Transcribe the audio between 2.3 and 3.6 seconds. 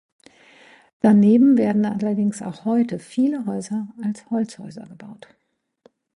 auch heute viele